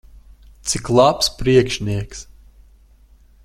[0.69, 2.19] Cik labs priekšnieks!